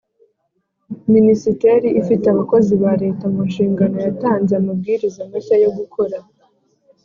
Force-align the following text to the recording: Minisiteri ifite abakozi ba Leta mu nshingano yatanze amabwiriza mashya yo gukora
Minisiteri 1.15 1.87
ifite 2.01 2.25
abakozi 2.29 2.73
ba 2.83 2.91
Leta 3.03 3.25
mu 3.33 3.41
nshingano 3.49 3.97
yatanze 4.05 4.51
amabwiriza 4.55 5.21
mashya 5.31 5.55
yo 5.63 5.71
gukora 5.77 6.17